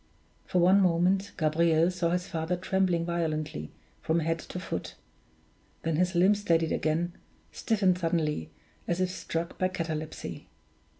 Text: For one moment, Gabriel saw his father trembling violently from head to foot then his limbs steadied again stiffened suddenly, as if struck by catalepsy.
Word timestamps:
For 0.47 0.57
one 0.57 0.81
moment, 0.81 1.31
Gabriel 1.37 1.91
saw 1.91 2.09
his 2.09 2.25
father 2.27 2.55
trembling 2.57 3.05
violently 3.05 3.69
from 4.01 4.21
head 4.21 4.39
to 4.39 4.59
foot 4.59 4.95
then 5.83 5.97
his 5.97 6.15
limbs 6.15 6.39
steadied 6.41 6.71
again 6.71 7.13
stiffened 7.51 7.99
suddenly, 7.99 8.49
as 8.87 8.99
if 8.99 9.11
struck 9.11 9.59
by 9.59 9.67
catalepsy. 9.67 10.47